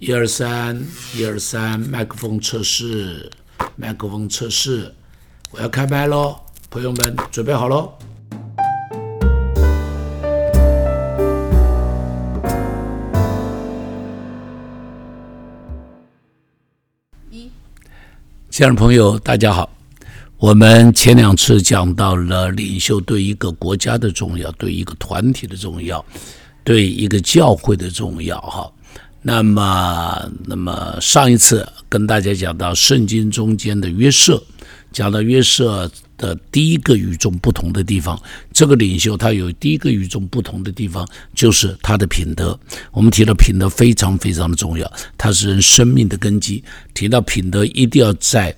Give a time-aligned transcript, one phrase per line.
[0.00, 0.80] 一二三，
[1.16, 3.28] 一二三，麦克风测试，
[3.74, 4.94] 麦克风测试，
[5.50, 6.36] 我要开麦喽，
[6.70, 7.92] 朋友们准备好喽。
[17.28, 17.50] 一，
[18.50, 19.68] 亲爱的朋友，大家好。
[20.36, 26.04] 我们前两次讲到了领袖对一个国家的重要，对一个团体的重要，
[26.62, 28.72] 对一个教会的重要，哈。
[29.28, 34.42] 那么，那么上一次跟大家讲到圣经中间的约瑟，
[34.90, 38.18] 讲到约瑟的第一个与众不同的地方，
[38.54, 42.58] 这个领袖他有第一个与众不同的地方，就是他的品德。
[42.90, 46.64] 我们提到品德非常非常的重要，它是人生命的根基。
[46.94, 48.56] 提到品德，一定要在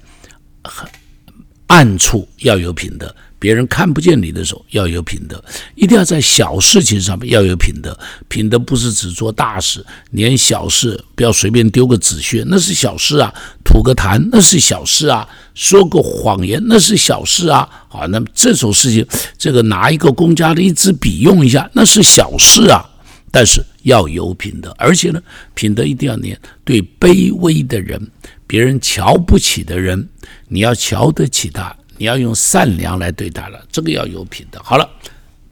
[1.67, 3.13] 暗处要有品德。
[3.41, 5.43] 别人看不见你的时候要有品德，
[5.75, 7.99] 一定要在小事情上面要有品德。
[8.29, 13.33] 品德不是只做大事，连小事不要随便丢个纸屑，那是小事啊；
[13.65, 17.67] 吐个痰那是小事啊；说个谎言那是小事啊。
[17.89, 19.05] 好，那么这种事情，
[19.39, 22.85] 这个拿一个公家的一支笔用一下，那是小事啊。
[23.33, 25.23] 但是要有品德，而且呢，
[25.55, 28.11] 品德一定要连对卑微的人、
[28.47, 30.09] 别人瞧不起的人，
[30.49, 31.75] 你要瞧得起他。
[32.01, 34.59] 你要用善良来对待了，这个要有品德。
[34.65, 34.91] 好了，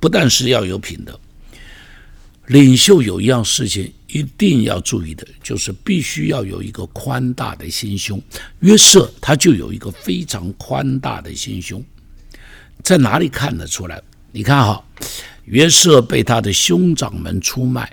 [0.00, 1.20] 不但是要有品德，
[2.46, 8.18] 领袖有一样事情一定要注意的，就是必须要有一个宽大的心胸。
[8.60, 11.84] 约瑟他就有一个非常宽大的心胸，
[12.82, 14.02] 在哪里看得出来？
[14.32, 14.82] 你看哈，
[15.44, 17.92] 约瑟被他的兄长们出卖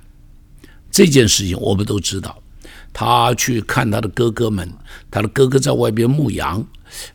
[0.90, 2.42] 这件事情，我们都知道。
[2.94, 4.72] 他去看他的哥哥们，
[5.12, 6.66] 他的哥哥在外边牧羊。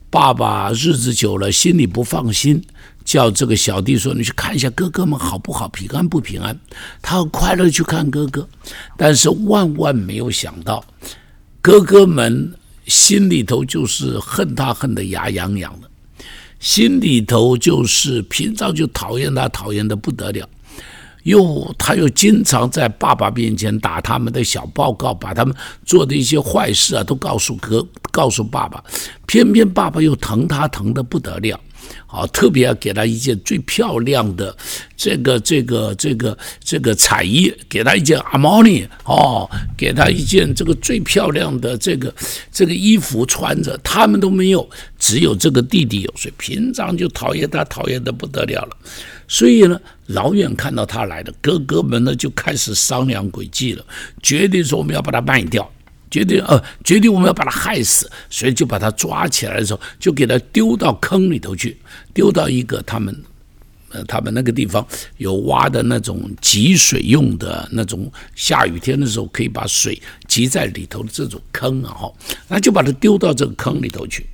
[0.08, 2.62] 爸爸日子久了，心里不放心，
[3.04, 6.58] 叫这个小弟说：“你去看一下哥哥们好不好，平安不平安？”
[7.00, 8.48] 他很快乐去看哥哥，
[8.96, 10.84] 但是万万没有想到，
[11.60, 12.52] 哥哥们
[12.86, 15.88] 心里头就是恨他，恨得牙痒痒的，
[16.58, 20.48] 心里头就是平常就讨厌他，讨厌的不得了。
[21.24, 25.54] 又，他又经常在爸爸面前打他们的小报告，把他们
[25.84, 28.82] 做的一些坏事啊，都告诉哥，告诉爸爸。
[29.26, 31.58] 偏偏爸爸又疼他，疼的不得了。
[32.06, 34.56] 好，特别要给他一件最漂亮的
[34.96, 42.12] 这个、这个、这个、这个彩衣，给他一件阿玛尼哦，给他一件这个最漂亮的这个
[42.50, 43.78] 这个衣服穿着。
[43.84, 44.68] 他们都没有，
[44.98, 48.76] 只有这个弟弟有，所以平常就讨厌他，讨厌的不得了了。
[49.28, 53.84] 所以呢，老远看到他来了，哥哥们呢就开始商量诡计了，
[54.20, 55.70] 决定说我们要把他卖掉，
[56.10, 61.76] 决定呃，决定我们要把他害死，所以就把他抓起来的时候，就给他丢到坑里头去，
[62.12, 63.14] 丢到一个他们
[63.90, 64.86] 呃他们那个地方
[65.18, 72.12] 有挖的那种集水用的那种，下雨天的时候可以把水集在里头的这种坑啊，哈，
[72.48, 74.26] 那就把他丢到这个坑里头去，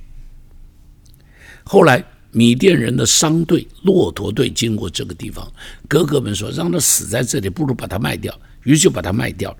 [1.63, 2.03] 后来。
[2.31, 5.49] 米甸人的商队、骆驼队经过这个地方，
[5.87, 9.57] 哥哥们说：“让他死在这里，不如把他卖掉。”于是就把他卖掉了。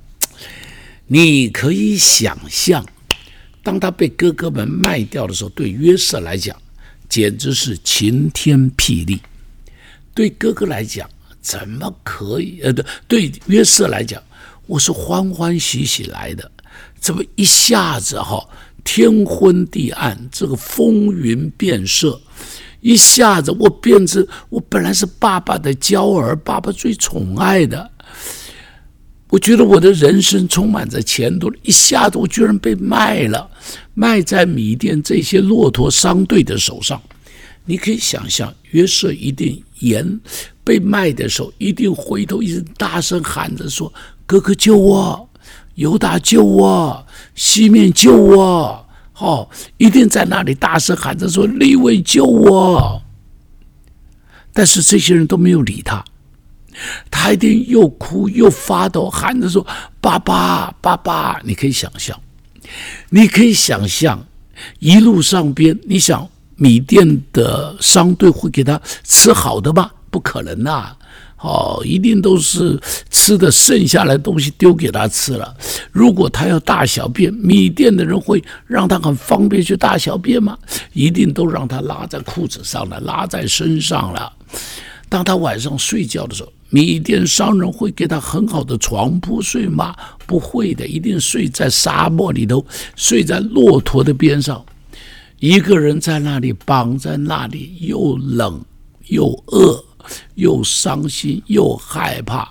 [1.08, 2.86] 你可以想象，
[3.64, 6.56] 当他被哥哥们卖掉的时候，对约瑟来讲，
[7.08, 9.22] 简直是晴天霹雳。
[10.14, 11.10] 对哥哥来讲，
[11.40, 12.60] 怎么可以？
[12.62, 14.22] 呃，对，对约瑟来讲，
[14.66, 16.52] 我是欢欢喜喜来的，
[17.00, 18.46] 怎么一下子哈，
[18.84, 22.20] 天昏地暗，这个风云变色。
[22.82, 27.92] 一下子，我变成我本来是爸爸的娇儿，爸爸最宠爱的。
[29.30, 31.52] 我觉得我的人生充满着前途。
[31.62, 33.50] 一下子，我居然被卖了，
[33.94, 37.02] 卖在米店这些骆驼商队的手上。
[37.66, 40.20] 你可以想象，约瑟一定言
[40.64, 43.94] 被卖的时候，一定回头，一直大声喊着说
[44.26, 45.30] ：“哥哥救我，
[45.76, 47.06] 犹大救我，
[47.36, 48.86] 西面救我。”
[49.20, 53.02] 哦，一定在那里大声喊着说：“立伟救我！”
[54.54, 56.06] 但是这些人都没有理他，
[57.10, 59.66] 他一定又哭又发抖，喊着说
[60.02, 62.20] ：“爸爸，爸爸！”你可以想象，
[63.10, 64.26] 你可以想象，
[64.80, 69.92] 一路上边，你想米店的商队会给他吃好的吗？
[70.10, 70.96] 不可能呐！
[71.40, 72.80] 哦，一定都是
[73.12, 75.56] 吃的剩下来东西丢给他吃了。
[75.92, 80.58] 如果他要大小便，米店的人会让他很方便去大小便吗？
[80.94, 84.34] 一定都让他拉在裤子上了，拉在身上了。
[85.10, 89.96] 当他晚上睡觉的时候，米店商人会给他很好的床铺睡吗？
[90.26, 92.66] 不会的，一定睡在沙漠里头，
[92.96, 94.66] 睡在骆驼的边上，
[95.40, 98.64] 一个人在那里绑在那里，又冷
[99.08, 99.84] 又饿。
[100.36, 102.50] 又伤心又害怕，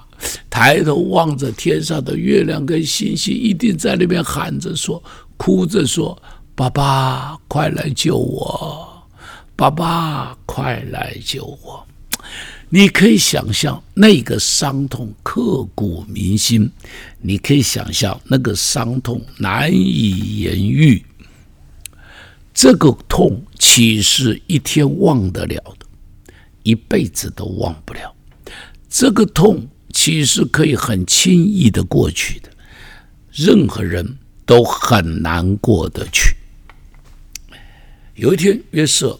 [0.50, 5.02] 抬头望着天上的月亮跟星星，一定在那边喊着说、
[5.38, 6.14] 哭着说
[6.54, 8.86] ：“爸爸，快来救我！
[9.56, 11.82] 爸爸，快来救我！”
[12.76, 16.70] 你可以想象那个伤痛刻骨铭心，
[17.22, 21.02] 你可以想象那个伤痛难以言喻。
[22.52, 25.86] 这个痛岂是一天忘得了的？
[26.64, 28.14] 一辈子都忘不了。
[28.90, 32.50] 这个痛岂是可以很轻易的过去的？
[33.32, 36.36] 任何人都很难过得去。
[38.16, 39.18] 有一天，约瑟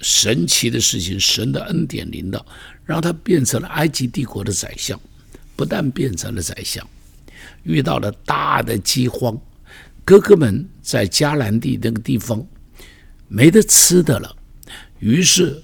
[0.00, 2.44] 神奇的事情，神的恩典临到，
[2.90, 4.98] 让他变成了埃及帝国的宰相。
[5.54, 6.88] 不但变成了宰相，
[7.64, 9.38] 遇到了大的饥荒，
[10.06, 12.42] 哥哥们在迦南地那个地方。
[13.28, 14.34] 没得吃的了，
[14.98, 15.62] 于是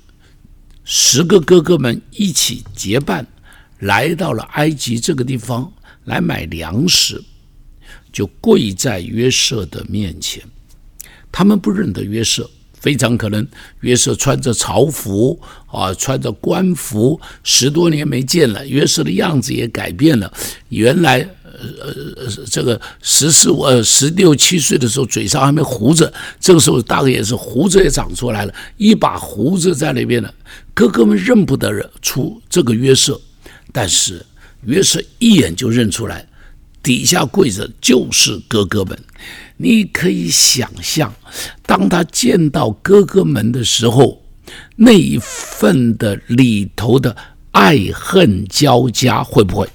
[0.84, 3.26] 十个哥哥们一起结伴
[3.78, 5.72] 来到了埃及这个地方
[6.04, 7.24] 来买粮食，
[8.12, 10.42] 就跪在约瑟的面前。
[11.32, 12.48] 他们不认得约瑟，
[12.80, 13.46] 非常可能
[13.80, 20.32] 约瑟穿着朝服啊，穿着官服，十多年没见了，约瑟的样子也改变了，
[20.68, 21.28] 原来。
[21.58, 30.34] 呃呃，这个十四五呃十六七岁的时候，嘴上还没胡子，这个时候大概也是胡子也长出来了，一把胡子在那边了。
[30.74, 33.18] 哥哥们认不得出这个约瑟，
[33.72, 34.22] 但是
[34.66, 36.28] 约瑟一眼就认出来，
[36.86, 38.96] 底下跪着就是哥哥们。
[39.56, 41.12] 你可以想象，
[41.62, 44.22] 当他见到哥哥们的时候，
[44.76, 47.16] 那一份的里头的
[47.50, 49.68] 爱恨交加，会不会？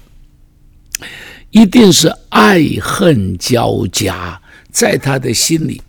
[1.50, 5.82] 一定是爱恨交加，在他的心里，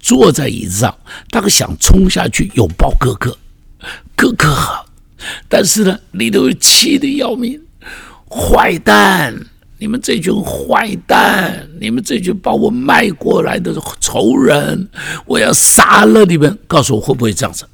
[0.00, 0.98] 坐在椅子上，
[1.30, 3.38] 他想冲下去拥抱哥哥，
[4.16, 4.86] 哥哥好，
[5.48, 7.60] 但是呢，里头气得要命，
[8.28, 9.38] 坏蛋，
[9.84, 14.88] 你们这群坏蛋，你们这群把我卖过来的仇人，
[15.26, 16.58] 我要杀了你们！
[16.66, 17.68] 告诉我会不会这样子？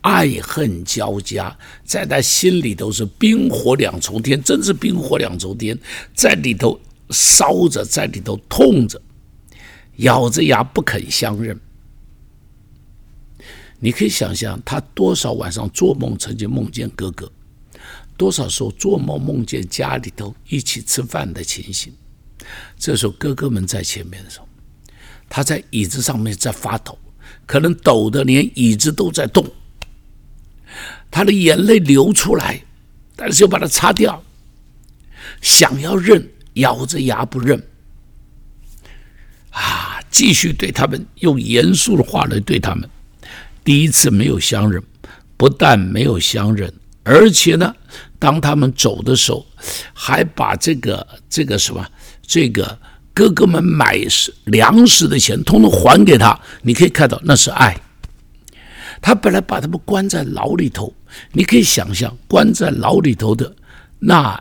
[0.00, 5.78] 爱恨交加，在他心里头是冰火两重天，真是冰火两重天，
[6.12, 6.80] 在里头
[7.10, 9.00] 烧着，在里头痛着，
[9.98, 11.56] 咬着牙不肯相认。
[13.78, 17.28] 你可以想象他多少晚上做梦，曾经梦见哥哥；
[18.16, 21.92] 多少时候做梦梦见家里头一起吃饭的情形。
[22.76, 24.48] 这时候哥哥们在前面的时候，
[25.28, 26.98] 他在椅子上面在发抖，
[27.46, 29.44] 可能抖的连椅子都在动。
[31.10, 32.62] 他的眼泪流出来，
[33.14, 34.22] 但是又把它擦掉。
[35.40, 37.62] 想要认，咬着牙不认。
[39.50, 42.88] 啊，继续对他们用严肃的话来对他们。
[43.62, 44.82] 第一次没有相认，
[45.36, 46.72] 不但没有相认，
[47.04, 47.74] 而且呢，
[48.18, 49.44] 当他们走的时候，
[49.92, 51.84] 还把这个这个什么
[52.26, 52.78] 这个
[53.12, 53.98] 哥哥们买
[54.44, 56.38] 粮食的钱通通还给他。
[56.62, 57.76] 你可以看到，那是爱。
[59.00, 60.94] 他本来把他们关在牢里头，
[61.32, 63.52] 你可以想象关在牢里头的
[63.98, 64.40] 那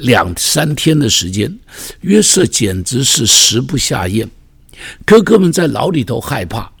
[0.00, 1.58] 两三天的时间，
[2.00, 4.26] 约瑟简直是食不下咽。
[5.04, 6.72] 哥哥们在牢里头害怕，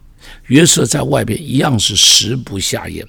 [0.46, 3.06] 约瑟在外边一样是食不下咽。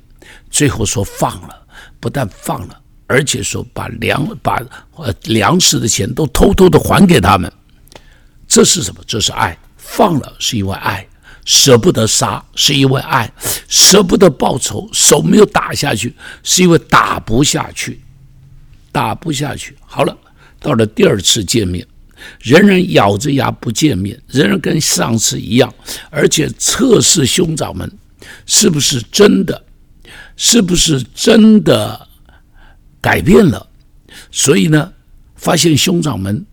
[0.50, 1.63] 最后说放了，
[2.04, 2.78] 不但放了，
[3.08, 4.62] 而且说把粮把
[4.98, 7.50] 呃粮食的钱都偷偷的还给他们。
[8.46, 9.02] 这是什么？
[9.08, 9.58] 这是爱。
[9.78, 11.08] 放了是因为爱。
[11.46, 13.26] 舍不得杀，是因为爱；
[13.68, 18.02] 舍不得报仇，手没有打下去，是因为打不下去，
[18.94, 19.76] 打不下去。
[19.86, 20.18] 好了，
[20.62, 21.86] 到了第二次见面，
[22.40, 25.74] 仍然咬着牙不见面，仍然跟上次一样，
[26.10, 27.92] 而且测试兄长们
[28.46, 29.62] 是不是真的，
[30.46, 32.06] 是不是真的
[33.00, 33.66] 改变了。
[34.30, 34.92] 所以呢，
[35.36, 36.46] 发现兄长们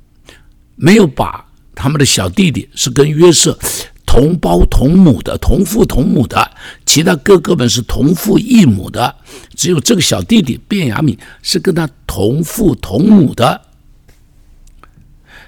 [0.76, 1.44] 没有把
[1.74, 3.58] 他们的小弟弟是跟约瑟。
[4.06, 6.50] 同胞同母的，同父同母的，
[6.86, 9.16] 其他哥哥们是同父异母的，
[9.56, 13.60] 只有这个小弟弟卞雅敏是跟他同父同母的。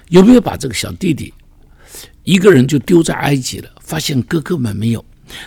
[0.09, 1.33] 有没有把这个小弟弟
[2.23, 3.69] 一个人就丢在埃及了？
[3.81, 5.03] 发现哥哥们没有。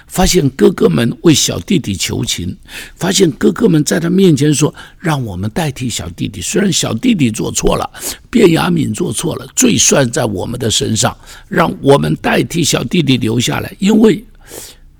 [0.07, 2.57] 发现哥哥们为小弟弟求情，
[2.97, 6.41] 发现哥哥们在他面前说：“让我们代替小弟弟。
[6.41, 7.91] 虽然小弟弟做错了，
[8.31, 11.17] 卞雅敏做错了，罪算在我们的身上，
[11.49, 14.25] 让我们代替小弟弟留下来，因为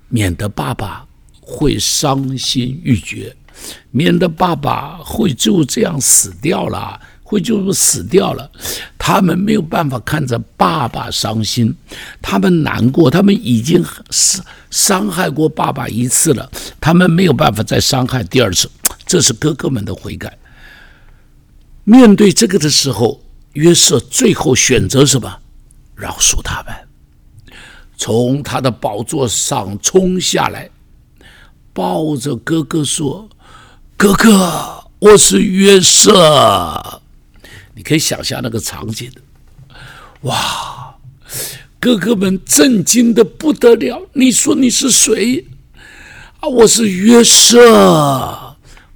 [0.09, 1.05] 免得爸爸
[1.41, 3.35] 会伤心欲绝，
[3.91, 8.49] 免得爸爸会就这样死掉了。”会就死掉了，
[8.97, 11.75] 他们没有办法看着爸爸伤心，
[12.21, 18.69] 他们难过，他们已经伤伤害过爸爸一次了，他们没有办法再伤害第二次，
[19.05, 20.37] 这是哥哥们的悔改。
[21.83, 23.21] 面对这个的时候，
[23.53, 25.39] 约瑟最后选择什么？
[25.95, 26.73] 饶恕他们，
[27.97, 30.69] 从他的宝座上冲下来，
[31.73, 33.27] 抱着哥哥说
[33.97, 37.01] ：“哥哥，我是约瑟。”
[37.77, 39.11] 你可以想象那个场景
[40.21, 40.95] 哇！
[41.79, 44.01] 哥哥们震惊的不得了。
[44.13, 45.45] 你说你是谁？
[46.39, 48.55] 啊，我是约瑟，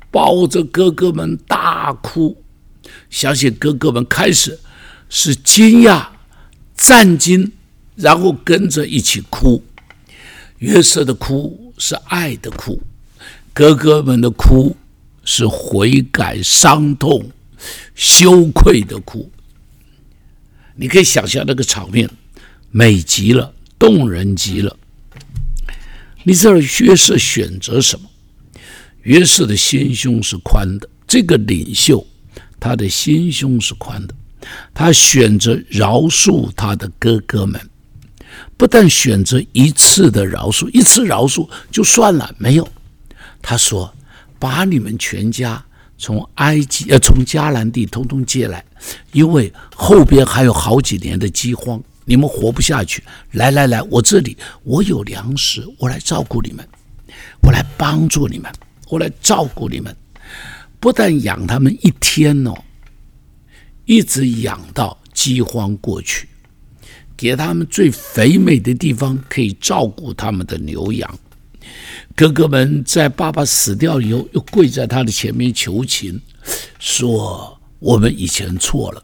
[0.09, 2.41] 抱着哥哥们大哭。
[3.11, 4.59] 相信哥哥们开始
[5.09, 6.07] 是惊讶、
[6.75, 7.51] 震惊，
[7.95, 9.63] 然后跟着一起哭。
[10.57, 12.81] 约瑟的哭是爱的哭，
[13.53, 14.75] 哥哥们的哭
[15.23, 17.29] 是悔改、伤痛、
[17.95, 19.31] 羞愧的哭。
[20.75, 22.09] 你可以想象那个场面，
[22.71, 24.75] 美极了，动人极了。
[26.23, 28.09] 你知道约瑟选择什么？
[29.03, 32.05] 约瑟的心胸是宽的，这个领袖。
[32.59, 34.13] 他的心胸是宽的，
[34.71, 37.59] 他选择饶恕他的哥哥们，
[38.55, 42.67] 不但选择一次的饶恕，一次饶恕就算了，没有。
[43.41, 43.91] 他说
[44.37, 45.65] ：“把你们全家
[46.01, 48.65] 从埃及呃从迦南地通通借来，
[49.11, 53.03] 因为后边还有好几年的饥荒，你们活不下去。
[53.33, 56.67] 来来来，我这里我有粮食，我来照顾你们，
[57.43, 58.51] 我来帮助你们，
[58.89, 59.95] 我来照顾你们。”
[60.81, 62.55] 不但养他们一天哦，
[63.85, 66.27] 一直养到饥荒过去，
[67.15, 71.19] 给他们最肥美的地方，可以照顾他们的牛羊。
[72.15, 76.21] 哥哥们在爸爸死掉以后，又跪在他的前面求情，
[76.79, 79.03] 说：“我们以前错了，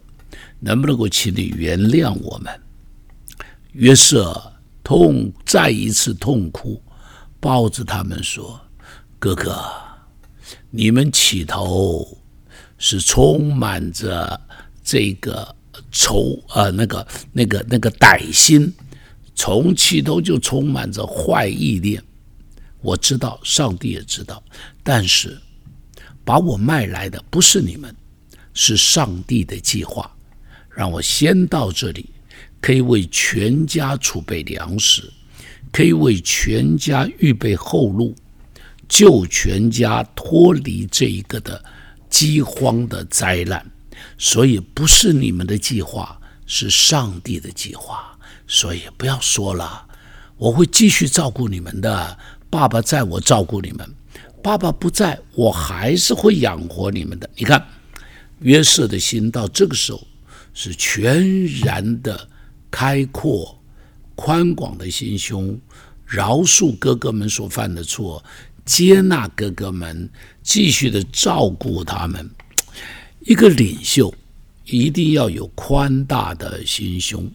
[0.60, 2.52] 能不能够请你原谅我们？”
[3.72, 6.82] 约瑟痛再一次痛哭，
[7.40, 8.60] 抱着他们说
[9.18, 9.62] ：“哥哥。”
[10.70, 12.06] 你们起头
[12.76, 14.38] 是充满着
[14.84, 15.54] 这个
[15.90, 18.70] 仇啊，那个、那个、那个歹心，
[19.34, 22.02] 从起头就充满着坏意念。
[22.80, 24.42] 我知道，上帝也知道，
[24.82, 25.36] 但是
[26.24, 27.94] 把我卖来的不是你们，
[28.54, 30.10] 是上帝的计划，
[30.70, 32.10] 让我先到这里，
[32.60, 35.12] 可以为全家储备粮食，
[35.72, 38.14] 可以为全家预备后路。
[38.88, 41.62] 救全家脱离这一个的
[42.08, 43.70] 饥荒的灾难，
[44.16, 48.16] 所以不是你们的计划，是上帝的计划。
[48.46, 49.86] 所以不要说了，
[50.38, 52.18] 我会继续照顾你们的。
[52.50, 53.88] 爸爸在我照顾你们，
[54.42, 57.28] 爸爸不在我还是会养活你们的。
[57.36, 57.62] 你看，
[58.40, 60.06] 约瑟的心到这个时候
[60.54, 62.28] 是全然的
[62.70, 63.58] 开阔、
[64.14, 65.58] 宽广的心胸，
[66.06, 68.24] 饶恕哥哥们所犯的错。
[68.64, 70.10] 接纳哥哥们，
[70.42, 72.30] 继续的照顾他们。
[73.20, 74.14] 一个领袖
[74.66, 77.30] 一定要有宽大的心胸。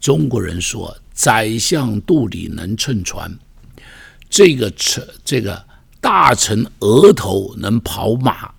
[0.00, 3.30] 中国人说：“宰相肚里能撑船。”
[4.28, 5.64] 这个臣，这个
[6.00, 8.50] 大臣额头能跑马，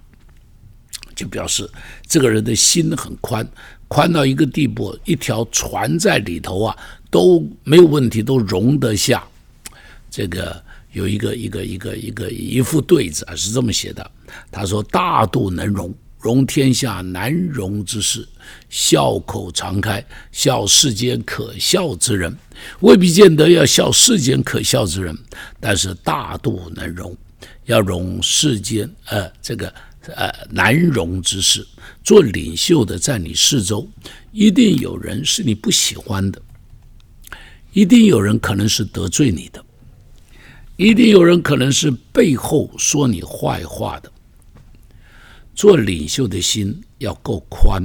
[1.15, 1.69] 就表示
[2.07, 3.47] 这个人的心很宽，
[3.87, 6.77] 宽到一个地步，一条船在里头啊
[7.09, 9.23] 都没有问题，都容得下。
[10.09, 10.63] 这个。
[10.93, 14.11] 有一个一个一个一个一副对子啊，是这么写的。
[14.49, 18.21] 他说：“大度能容，容天下难容之事；
[18.69, 22.35] 笑口常开，笑世间可笑之人。
[22.79, 25.17] 未必见得要笑世间可笑之人，
[25.59, 27.15] 但是大度能容，
[27.65, 29.73] 要容世间呃这个
[30.15, 31.65] 呃难容之事。
[32.03, 33.87] 做领袖的，在你四周
[34.31, 36.41] 一定有人是你不喜欢的，
[37.73, 39.63] 一定有人可能是得罪你的。”
[40.77, 44.11] 一定有人可能是背后说你坏话的。
[45.55, 47.81] 做领袖的心要够宽，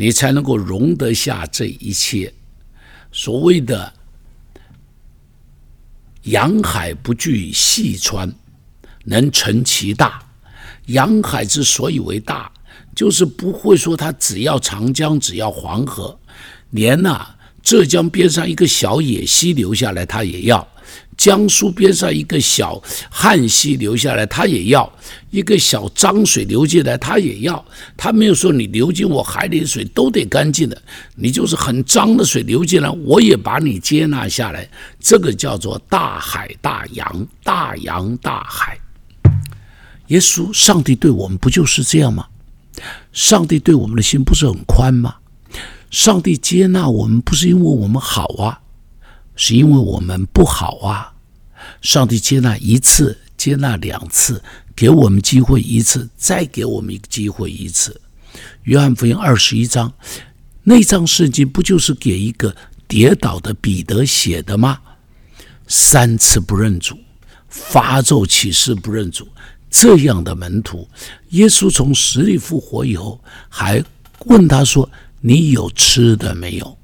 [0.00, 2.32] 你才能够容得下这一切。
[3.12, 3.92] 所谓的
[6.24, 8.32] “洋海不惧细川，
[9.04, 10.22] 能成其大”。
[10.88, 12.50] 洋海之所以为大，
[12.96, 16.18] 就是不会说它只要长江，只要黄河，
[16.70, 20.66] 连呐浙江边上一个小野溪流下来，它也要。
[21.16, 24.90] 江苏边上一个小汉溪流下来，他也要
[25.30, 27.62] 一个小脏水流进来，他也要。
[27.96, 30.82] 他没有说你流进我海里的水都得干净的，
[31.14, 34.68] 你就是很脏的水流进来，我也把你接纳下来。
[34.98, 38.78] 这个叫做大海大洋，大洋大海。
[40.06, 42.26] 耶稣，上帝对我们不就是这样吗？
[43.12, 45.16] 上帝对我们的心不是很宽吗？
[45.90, 48.60] 上帝接纳我们不是因为我们好啊？
[49.42, 51.14] 是因为我们不好啊！
[51.80, 54.42] 上帝接纳一次，接纳两次，
[54.76, 57.98] 给我们机会一次，再给我们一个机会一次。
[58.64, 59.90] 约翰福音二十一章，
[60.62, 62.54] 那章圣经不就是给一个
[62.86, 64.78] 跌倒的彼得写的吗？
[65.66, 66.98] 三次不认主，
[67.48, 69.26] 发咒起誓不认主，
[69.70, 70.86] 这样的门徒，
[71.30, 73.18] 耶稣从死里复活以后，
[73.48, 73.82] 还
[74.26, 74.86] 问他说
[75.22, 76.76] ：“你有吃的没有？”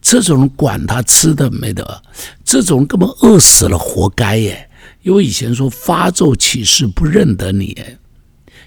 [0.00, 2.02] 这种人管他吃的没得，
[2.44, 4.68] 这种人根本饿死了，活该耶！
[5.02, 7.76] 因为以前说发咒起誓不认得你，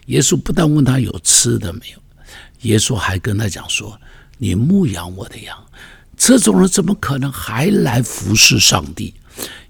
[0.07, 1.99] 耶稣不但问他有吃的没有，
[2.69, 3.99] 耶稣还跟他讲说
[4.37, 5.57] ：“你牧养我的羊。”
[6.17, 9.13] 这种人怎么可能还来服侍上帝？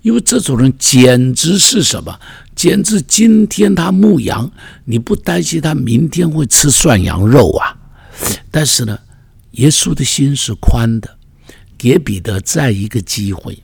[0.02, 2.20] 因为这种人简直是什么？
[2.56, 4.52] 简直今天他牧羊，
[4.86, 7.76] 你不担心他明天会吃涮羊肉啊？
[8.52, 9.00] 但是呢，
[9.52, 11.18] 耶稣的心是宽的。
[11.84, 13.62] 给彼得再一个机会，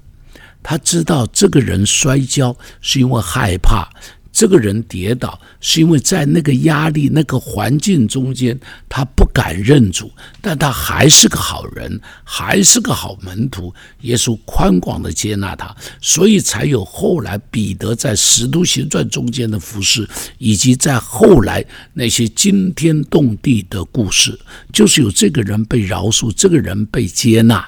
[0.61, 3.87] 他知道这个人摔跤是因为害怕，
[4.29, 8.59] 这个人跌倒是因为在那个压力、那个环境中间，
[8.89, 10.11] 他不敢认主，
[10.41, 13.73] 但他还是个好人，还是个好门徒。
[14.01, 20.05] 耶稣宽广的接纳他，所以才有后来彼得在使徒行传中间的服饰，
[20.37, 24.37] 以及在后来那些惊天动地的故事，
[24.73, 27.65] 就是有这个人被饶恕，这个人被接纳。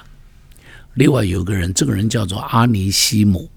[0.94, 3.48] 另外有个人，这个人叫做阿尼西姆，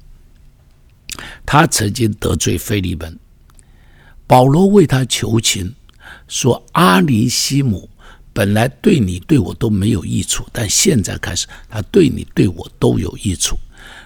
[1.46, 3.18] 他曾经得罪菲利门，
[4.26, 5.74] 保罗为他求情，
[6.28, 7.90] 说阿尼西姆
[8.32, 13.58] 本来对你对我都没有益处，但现在开始他对你对我都有益处，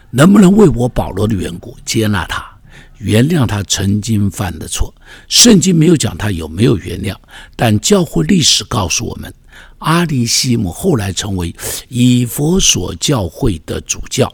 [0.09, 2.43] 能不能为我保罗的缘故接纳他，
[2.97, 4.93] 原谅他曾经犯的错？
[5.27, 7.15] 圣经没有讲他有没有原谅，
[7.55, 9.31] 但教会历史告诉我们。
[9.79, 11.55] 阿里西姆后来成为
[11.87, 14.33] 以佛所教会的主教，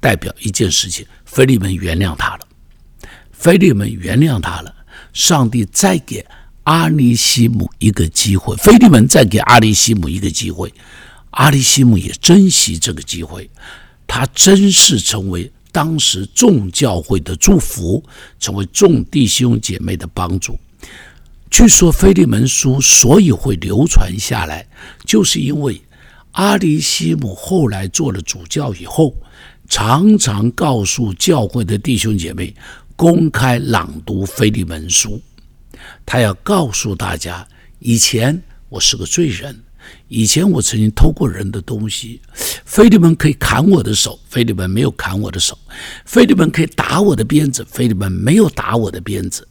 [0.00, 2.48] 代表一件事情：菲利门原谅他了。
[3.30, 4.74] 菲利门原谅他了，
[5.12, 6.24] 上帝再给
[6.64, 8.54] 阿里西姆一个机会。
[8.56, 10.72] 菲利门再给阿里西姆一个机会，
[11.30, 13.50] 阿里西姆也珍惜这个机会，
[14.06, 18.02] 他真是成为当时众教会的祝福，
[18.38, 20.58] 成为众弟兄姐妹的帮助。
[21.52, 24.66] 据说《菲利门书》所以会流传下来，
[25.04, 25.78] 就是因为
[26.30, 29.14] 阿里西姆后来做了主教以后，
[29.68, 32.54] 常常告诉教会的弟兄姐妹，
[32.96, 35.20] 公开朗读《菲利门书》。
[36.06, 37.46] 他要告诉大家：
[37.80, 39.54] 以前我是个罪人，
[40.08, 42.22] 以前我曾经偷过人的东西。
[42.64, 45.54] 菲利门可以砍我的手，菲利门没有砍我的手；
[46.06, 49.46] 菲利门可以打我的鞭子，菲利门没有打我的鞭子。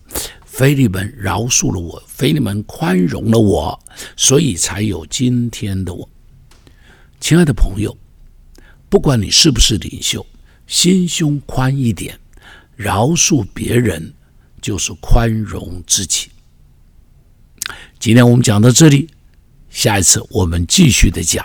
[0.61, 3.79] 菲利门饶恕了我，菲利门宽容了我，
[4.15, 6.07] 所以才有今天的我。
[7.19, 7.97] 亲爱的朋友，
[8.87, 10.23] 不管你是不是领袖，
[10.67, 12.19] 心胸宽一点，
[12.75, 14.13] 饶恕别人
[14.61, 16.29] 就是宽容自己。
[17.97, 19.09] 今天我们讲到这里，
[19.71, 21.43] 下一次我们继续的讲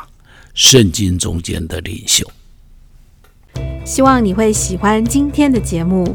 [0.52, 2.30] 圣经中间的领袖。
[3.82, 6.14] 希望你会喜欢今天的节目，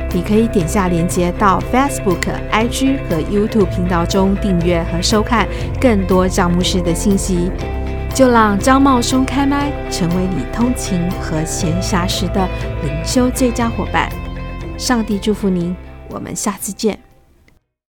[0.13, 5.47] 你可以点下连接到 Facebook、IG 和 YouTube 频道中订阅和收看
[5.79, 7.51] 更多张牧师的信息。
[8.13, 12.45] 就让张茂松开麦，成为你通勤和闲暇时的
[12.83, 14.11] 灵修最佳伙伴。
[14.77, 15.73] 上帝祝福您，
[16.09, 17.10] 我们下次见。